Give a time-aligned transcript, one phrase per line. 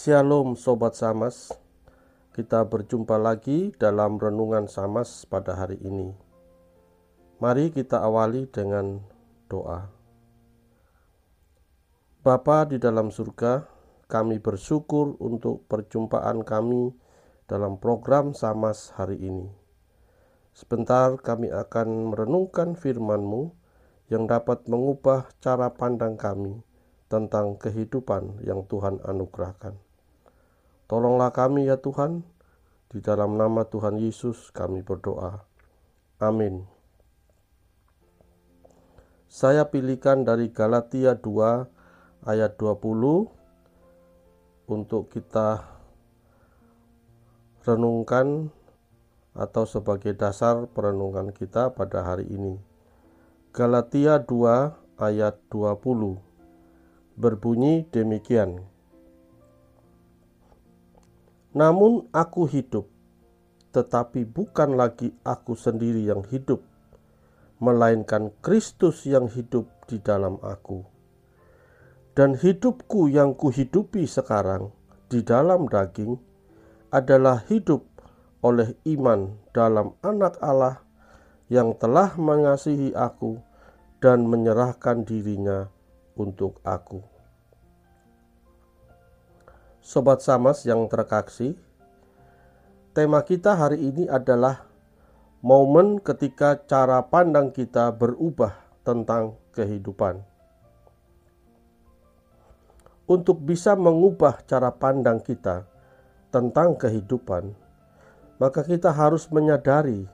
[0.00, 1.52] Shalom Sobat Samas.
[2.32, 6.08] Kita berjumpa lagi dalam Renungan Samas pada hari ini.
[7.36, 9.04] Mari kita awali dengan
[9.52, 9.92] doa.
[12.24, 13.68] Bapa di dalam surga
[14.08, 16.96] Kami bersyukur untuk perjumpaan kami
[17.44, 19.52] dalam program Samas hari ini.
[20.56, 23.52] Sebentar kami akan merenungkan firman-Mu
[24.08, 26.64] yang dapat mengubah cara pandang kami
[27.12, 29.89] tentang kehidupan yang Tuhan anugerahkan.
[30.90, 32.26] Tolonglah kami ya Tuhan,
[32.90, 35.46] di dalam nama Tuhan Yesus kami berdoa.
[36.18, 36.66] Amin.
[39.30, 43.30] Saya pilihkan dari Galatia 2 ayat 20
[44.66, 45.62] untuk kita
[47.62, 48.50] renungkan
[49.38, 52.58] atau sebagai dasar perenungan kita pada hari ini.
[53.54, 56.18] Galatia 2 ayat 20
[57.14, 58.69] berbunyi demikian.
[61.50, 62.86] Namun aku hidup,
[63.74, 66.62] tetapi bukan lagi aku sendiri yang hidup,
[67.58, 70.86] melainkan Kristus yang hidup di dalam aku.
[72.14, 74.70] Dan hidupku yang kuhidupi sekarang
[75.10, 76.18] di dalam daging
[76.94, 77.86] adalah hidup
[78.46, 80.82] oleh iman dalam anak Allah
[81.50, 83.42] yang telah mengasihi aku
[83.98, 85.66] dan menyerahkan dirinya
[86.14, 87.19] untuk aku.
[89.80, 91.56] Sobat Samas yang terkasih,
[92.92, 94.68] tema kita hari ini adalah
[95.40, 100.20] momen ketika cara pandang kita berubah tentang kehidupan.
[103.08, 105.64] Untuk bisa mengubah cara pandang kita
[106.28, 107.56] tentang kehidupan,
[108.36, 110.04] maka kita harus menyadari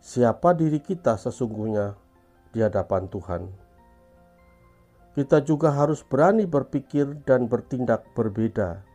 [0.00, 1.92] siapa diri kita sesungguhnya
[2.56, 3.67] di hadapan Tuhan
[5.18, 8.86] kita juga harus berani berpikir dan bertindak berbeda.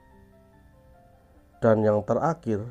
[1.60, 2.64] Dan yang terakhir,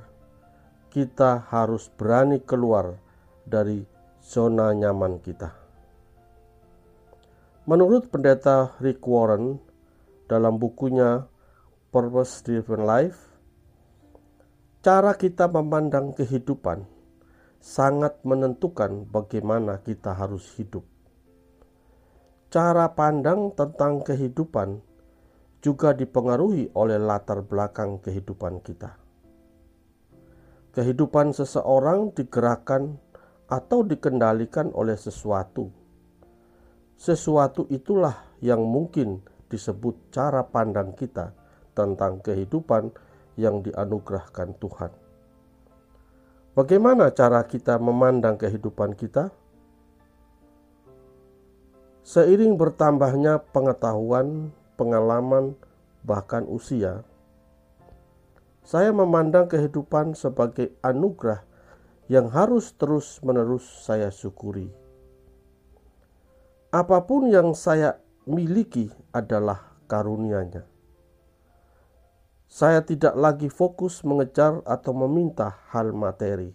[0.88, 2.96] kita harus berani keluar
[3.44, 3.84] dari
[4.24, 5.52] zona nyaman kita.
[7.68, 9.60] Menurut pendeta Rick Warren
[10.32, 11.28] dalam bukunya
[11.92, 13.20] Purpose Driven Life,
[14.80, 16.88] cara kita memandang kehidupan
[17.60, 20.88] sangat menentukan bagaimana kita harus hidup
[22.52, 24.84] cara pandang tentang kehidupan
[25.64, 28.92] juga dipengaruhi oleh latar belakang kehidupan kita.
[30.76, 33.00] Kehidupan seseorang digerakkan
[33.48, 35.72] atau dikendalikan oleh sesuatu.
[37.00, 41.32] Sesuatu itulah yang mungkin disebut cara pandang kita
[41.72, 42.92] tentang kehidupan
[43.40, 44.92] yang dianugerahkan Tuhan.
[46.52, 49.32] Bagaimana cara kita memandang kehidupan kita?
[52.02, 55.54] Seiring bertambahnya pengetahuan, pengalaman,
[56.02, 57.06] bahkan usia,
[58.66, 61.46] saya memandang kehidupan sebagai anugerah
[62.10, 64.66] yang harus terus-menerus saya syukuri.
[66.74, 70.66] Apa pun yang saya miliki adalah karunia-Nya.
[72.50, 76.50] Saya tidak lagi fokus mengejar atau meminta hal materi,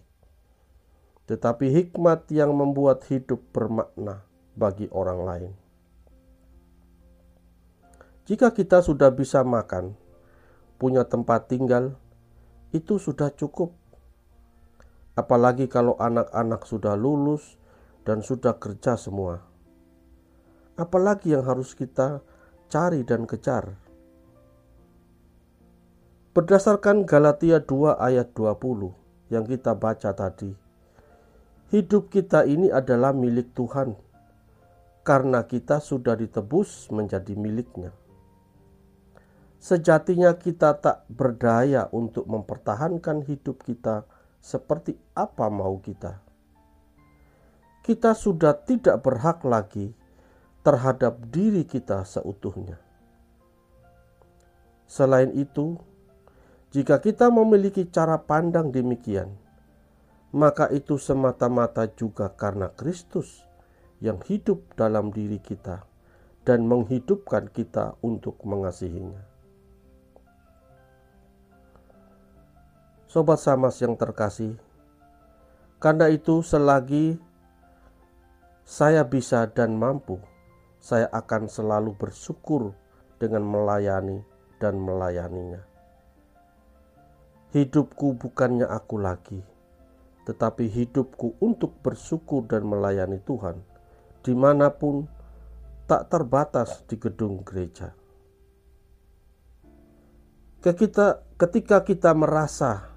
[1.24, 4.27] tetapi hikmat yang membuat hidup bermakna
[4.58, 5.52] bagi orang lain.
[8.28, 9.96] Jika kita sudah bisa makan,
[10.76, 11.96] punya tempat tinggal,
[12.76, 13.72] itu sudah cukup.
[15.16, 17.56] Apalagi kalau anak-anak sudah lulus
[18.04, 19.40] dan sudah kerja semua.
[20.76, 22.20] Apalagi yang harus kita
[22.68, 23.80] cari dan kejar.
[26.36, 30.52] Berdasarkan Galatia 2 ayat 20 yang kita baca tadi,
[31.72, 34.07] hidup kita ini adalah milik Tuhan
[35.08, 37.96] karena kita sudah ditebus menjadi miliknya.
[39.56, 44.04] Sejatinya kita tak berdaya untuk mempertahankan hidup kita
[44.36, 46.20] seperti apa mau kita.
[47.80, 49.96] Kita sudah tidak berhak lagi
[50.60, 52.76] terhadap diri kita seutuhnya.
[54.84, 55.80] Selain itu,
[56.68, 59.32] jika kita memiliki cara pandang demikian,
[60.36, 63.47] maka itu semata-mata juga karena Kristus
[63.98, 65.82] yang hidup dalam diri kita
[66.46, 69.20] dan menghidupkan kita untuk mengasihinya.
[73.08, 74.56] Sobat Samas yang terkasih,
[75.80, 77.20] karena itu selagi
[78.68, 80.20] saya bisa dan mampu,
[80.80, 82.76] saya akan selalu bersyukur
[83.20, 84.24] dengan melayani
[84.60, 85.64] dan melayaninya.
[87.52, 89.40] Hidupku bukannya aku lagi,
[90.28, 93.67] tetapi hidupku untuk bersyukur dan melayani Tuhan
[94.22, 95.06] di mana pun
[95.88, 97.96] tak terbatas di gedung gereja.
[100.58, 102.92] Ketika, ketika kita merasa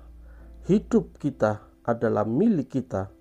[0.66, 3.14] hidup kita adalah milik kita,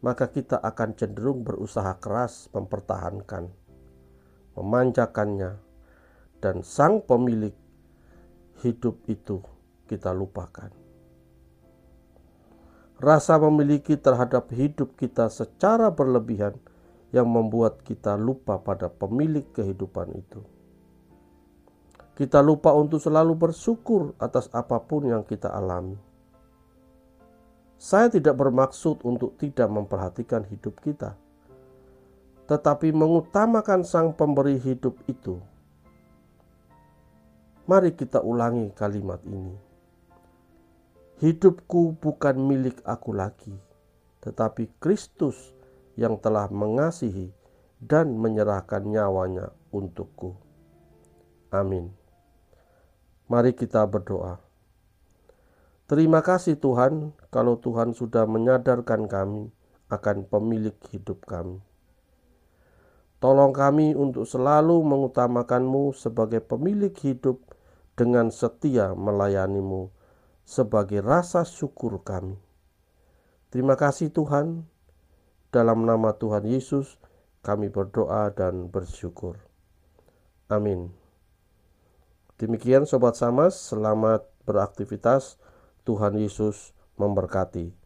[0.00, 3.50] maka kita akan cenderung berusaha keras mempertahankan,
[4.56, 5.58] memanjakannya,
[6.38, 7.54] dan sang pemilik
[8.62, 9.42] hidup itu
[9.86, 10.70] kita lupakan.
[12.98, 16.58] Rasa memiliki terhadap hidup kita secara berlebihan
[17.14, 20.40] yang membuat kita lupa pada pemilik kehidupan itu.
[22.18, 25.94] Kita lupa untuk selalu bersyukur atas apa pun yang kita alami.
[27.78, 31.14] Saya tidak bermaksud untuk tidak memperhatikan hidup kita,
[32.50, 35.38] tetapi mengutamakan Sang Pemberi hidup itu.
[37.70, 39.54] Mari kita ulangi kalimat ini.
[41.22, 43.54] Hidupku bukan milik aku lagi,
[44.26, 45.54] tetapi Kristus
[45.98, 47.34] yang telah mengasihi
[47.82, 50.38] dan menyerahkan nyawanya untukku.
[51.50, 51.90] Amin.
[53.26, 54.38] Mari kita berdoa.
[55.90, 59.50] Terima kasih Tuhan kalau Tuhan sudah menyadarkan kami
[59.90, 61.58] akan pemilik hidup kami.
[63.18, 67.42] Tolong kami untuk selalu mengutamakanmu sebagai pemilik hidup
[67.98, 69.90] dengan setia melayanimu
[70.46, 72.38] sebagai rasa syukur kami.
[73.50, 74.64] Terima kasih Tuhan.
[75.48, 77.00] Dalam nama Tuhan Yesus
[77.40, 79.40] kami berdoa dan bersyukur.
[80.52, 80.92] Amin.
[82.36, 85.40] Demikian Sobat Samas, selamat beraktivitas.
[85.88, 87.77] Tuhan Yesus memberkati.